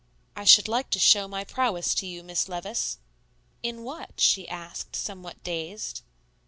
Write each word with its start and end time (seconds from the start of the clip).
"I 0.35 0.45
should 0.45 0.67
like 0.67 0.89
to 0.89 0.99
show 0.99 1.27
my 1.27 1.43
prowess 1.43 1.93
to 1.93 2.07
you, 2.07 2.23
Miss 2.23 2.49
Levice." 2.49 2.97
"In 3.61 3.83
what?" 3.83 4.19
she 4.19 4.49
asked, 4.49 4.95
somewhat 4.95 5.43
dazed. 5.43 6.01